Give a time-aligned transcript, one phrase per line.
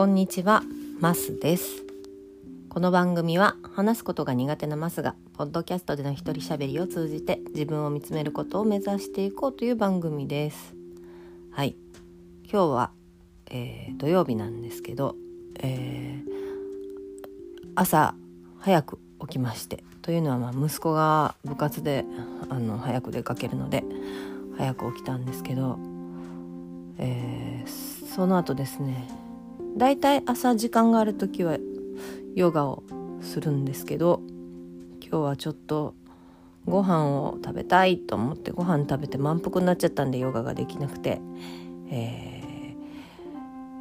[0.00, 0.62] こんにちは、
[0.98, 1.84] マスです。
[2.70, 10.74] この番組は話すことが苦手なマスがポッドキャストでの一人喋りを通じて自分を見つめることを目指していこうという番組です。
[11.50, 11.76] はい、
[12.50, 12.90] 今日は、
[13.50, 15.16] えー土曜日なんですけど、
[15.58, 16.32] えー
[17.74, 18.14] 朝
[18.58, 22.06] 早く起きましてというのはまあ息子が部活で
[22.48, 23.84] あの早く出かけるので
[24.56, 25.78] 早く起きたんですけど、
[26.96, 29.19] えーその後ですね
[29.76, 31.58] だいたい朝時間がある時は
[32.34, 32.82] ヨガを
[33.22, 34.22] するんですけど
[35.00, 35.94] 今日はちょっと
[36.66, 41.20] ご飯を食べたいと思ってご飯食べて満腹になっちゃったんでヨガができなくて、
[41.90, 42.40] えー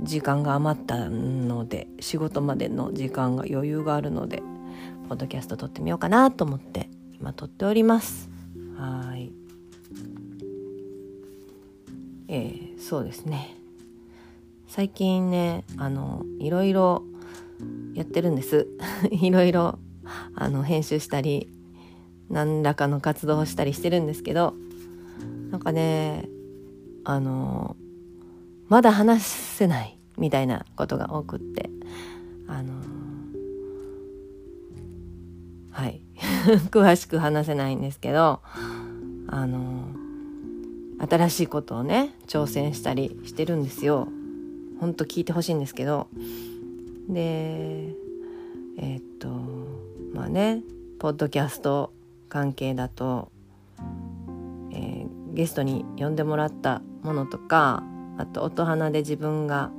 [0.00, 4.42] 時間が余ったので仕事までの時間が余裕があるので
[5.08, 6.88] ポッドキャスト撮ってみようかなと思って
[7.20, 8.28] 今撮っております。
[8.76, 9.32] はい。
[12.28, 13.61] えーそうですね。
[14.74, 17.02] 最近ねあのいろいろ
[17.92, 18.68] やってるんです
[19.12, 19.78] いろいろ
[20.34, 21.52] あの編集したり
[22.30, 24.54] 何らかの活動をしたりしてるんですけど
[25.50, 26.26] なんかね
[27.04, 27.76] あの
[28.70, 31.68] まだ話せないみたいなことが多くって
[32.46, 32.72] あの
[35.68, 36.00] はい
[36.72, 38.40] 詳しく話せないんですけど
[39.26, 39.84] あの
[41.10, 44.08] 新しいことをね挑戦したりしてるんですよ。
[44.82, 46.08] ほんと聞いてほしいんですけど。
[47.08, 47.94] で
[48.78, 49.28] えーっと
[50.12, 50.64] まあね
[50.98, 51.92] ポッドキャスト
[52.28, 53.30] 関係だと、
[54.72, 57.82] えーゲストに呼んでもらったものとか
[58.18, 59.70] あと音花で自分が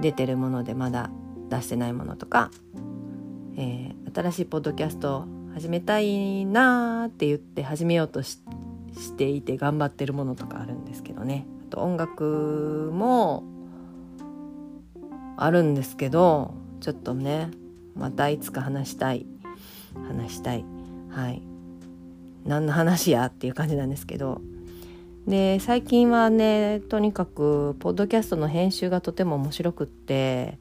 [0.00, 1.10] 出てるものでまだ
[1.48, 2.50] 出してないものとか、
[3.56, 8.40] えー新しいポッドキャスト始めたいなーって言って始めようとし
[8.92, 11.46] していて頑張ってるものとかあるんですけどね。
[11.68, 13.42] あと音楽も
[15.38, 17.50] あるんですけどちょっとね
[17.94, 19.26] またいつか話したい。
[20.08, 20.64] 話したい。
[21.10, 21.42] はい。
[22.44, 24.40] 何の話やっていう感じなんですけど。
[25.26, 30.58] で最近はねとにかくポッドキャストの編集がとても面白くって、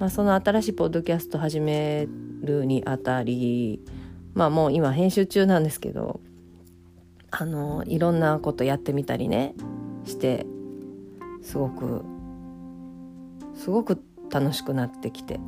[0.00, 2.08] まあ、その新しいポッドキャスト始め
[2.40, 3.80] るにあたり
[4.34, 6.20] まあもう今編集中なんですけど
[7.30, 9.54] あのいろんなことやってみたりね
[10.04, 10.46] して
[11.40, 12.04] すごく
[13.54, 15.40] すごく楽しくなってきて。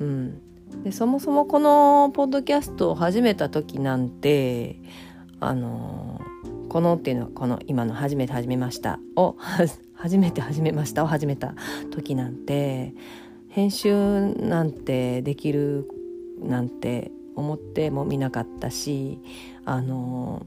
[0.00, 0.42] うん。
[0.84, 4.80] でそもそもこのポッドキャストを始めた時なんて
[5.38, 6.20] あの
[6.68, 9.36] このっていうのはこの今の「初めて始めました」を
[9.94, 11.54] 初めて始めましたを始めた
[11.90, 12.94] 時なんて
[13.48, 15.88] 編集なんてできる
[16.42, 19.20] なんて思ってもみなかったし
[19.64, 20.46] あの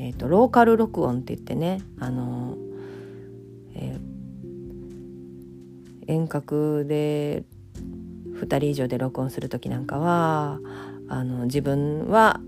[0.00, 2.56] えー、とローカル録音って言ってねあの、
[3.74, 4.07] えー
[6.08, 7.44] 遠隔で
[8.34, 10.58] 2人以上で録音する時なんかは
[11.08, 12.40] あの自分は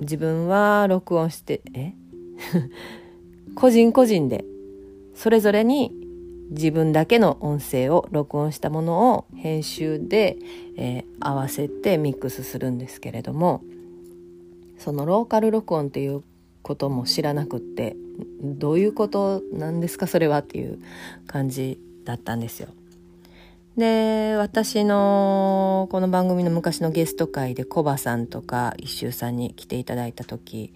[0.00, 1.94] 自分は録音してえ？
[3.56, 4.44] 個人個人で
[5.14, 5.92] それぞれに
[6.50, 10.36] 自分だけの音声を録音したものを編集で、
[10.76, 13.64] えー合わせてミックスするんですけれども
[14.78, 16.22] そのローカル録音っていう
[16.62, 17.96] ことも知らなくって
[18.42, 20.78] どういうことなんですかそれはっていう
[21.26, 22.68] 感じだったんですよ。
[23.76, 30.72] で私のこの番組の昔のゲスト会でコバさんとか一周さんに来ていただいた時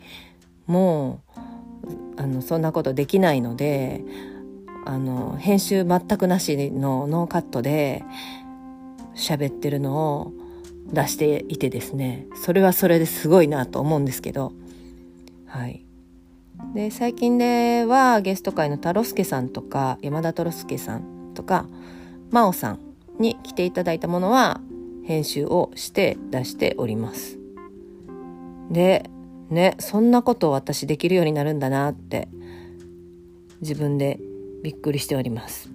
[0.67, 1.23] も
[2.17, 4.05] うあのそんなことできないので
[4.85, 8.05] あの編集全くなしのノーカットで
[9.15, 10.33] 喋ってるのを
[10.93, 14.53] 出していてですねそれはそれですごいなと思うんですけど
[15.47, 15.87] はい
[16.75, 21.67] で最近ではゲスト会のタロスケさんとか山田トロスケさんとか
[22.31, 22.79] 真央さん
[23.19, 24.61] に来ていただいたものは
[25.05, 27.39] 編集をして出しております。
[28.71, 29.11] で
[29.49, 32.29] ねそんなことを私できるようになるんだなって
[33.61, 34.21] 自分で
[34.63, 35.71] びっくりしております。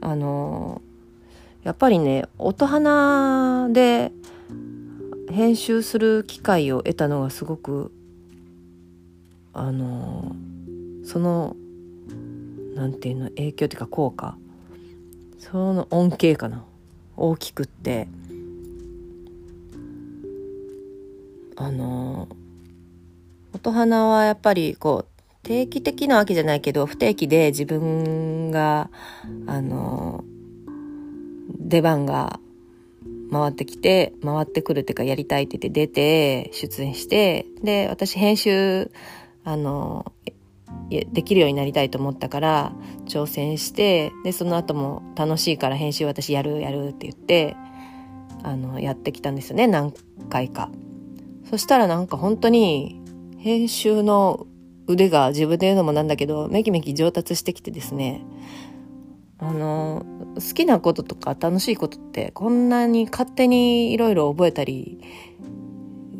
[0.00, 0.80] あの
[1.64, 4.12] やっぱりね音花で
[5.30, 7.92] 編集する機会を得たのがすごく
[9.54, 10.34] あの
[11.04, 11.56] その
[12.74, 14.36] なんていうの影響っていうか効果。
[15.38, 16.64] その恩恵かな。
[17.16, 18.08] 大きくって。
[21.56, 22.28] あの
[23.54, 28.90] 音花はやっぱりこう定期的なわけじゃないけど不定期で自分が
[29.46, 30.24] あの
[31.58, 32.40] 出番が
[33.30, 38.90] 回ってきて回ってくるっていうかやりたいって言って出て出演してで私編集
[39.44, 40.12] あの
[41.12, 42.72] できるようになりたいと思ったから
[43.06, 47.56] 挑戦してでその後も楽しいから編集私やるやるって言って
[48.42, 49.92] あのやってきたんですよね何
[50.28, 50.70] 回か。
[51.50, 53.00] そしたらなんか本当に
[53.38, 54.46] 編集の
[54.86, 58.22] 腕が自分で言うのもなんだけどめきめき上達してきてですね
[59.38, 60.06] あの
[60.36, 65.00] 好きなこととか楽しいことってこんなに勝手にいろいろ覚えたり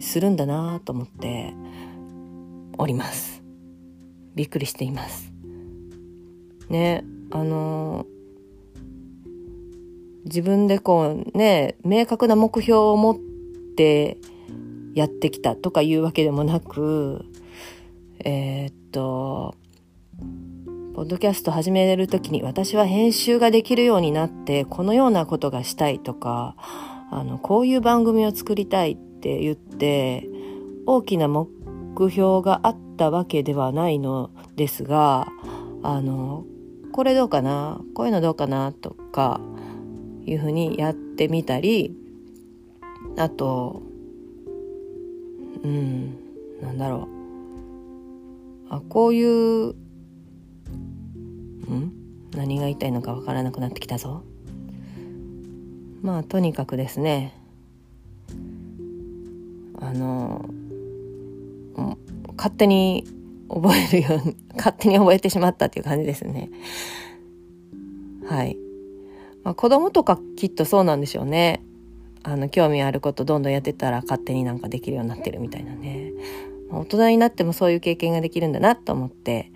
[0.00, 1.54] するんだなと思って
[2.78, 3.41] おります
[4.34, 5.32] びっくりしています。
[6.68, 8.06] ねあの
[10.24, 13.16] 自分でこうね明確な目標を持っ
[13.76, 14.18] て
[14.94, 17.24] やってきたとかいうわけでもなく
[18.24, 19.54] えー、っと
[20.94, 26.54] ポッドキャスト始める時に私は編集ができるようになってこのようなことがしたいとか
[27.10, 30.28] あのこういう番組を作りたいって言って
[30.86, 31.48] 大きな目
[31.94, 35.28] 目標があったわけではないのですが
[35.82, 36.46] あの
[36.90, 37.80] これどうかな？
[37.94, 38.72] こういうのどうかな？
[38.72, 39.40] とか
[40.24, 41.94] いうふうにやってみたり
[43.16, 43.82] あと
[45.62, 46.16] うん
[46.62, 47.08] なんだろ
[48.70, 48.74] う。
[48.74, 49.74] あこういう
[51.70, 51.92] ん？
[52.34, 54.24] 何が言いたいのかわからなくなってきたぞ。
[56.00, 57.38] まあとにかくですね。
[59.80, 60.48] あの
[62.36, 63.04] 勝手に
[63.48, 66.50] 覚えるように 勝手に覚えてしまったっていう感じですね。
[68.26, 68.56] はい、
[69.44, 71.62] まあ、子供とかきっとそうなんでしょうね。
[72.24, 76.12] あの興味あることどんどんやってたら勝手になんかできるようになってるみたいなね。
[76.70, 79.50] ま大人になってもそういう経験ができるんだなと思って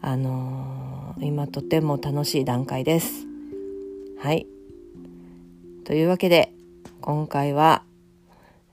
[0.00, 3.26] あのー、今とても楽しい段階です。
[4.18, 4.46] はい。
[5.84, 6.52] というわけで
[7.02, 7.82] 今回は、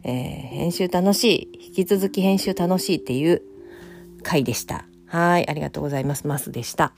[0.04, 0.14] えー、
[0.48, 1.66] 編集楽しい。
[1.68, 3.42] 引き続き編集楽しいっていう
[4.24, 4.86] 回でした。
[5.06, 6.28] はいありがとうございます。
[6.28, 6.94] マスでした。